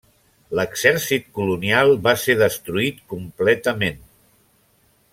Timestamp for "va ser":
2.07-2.37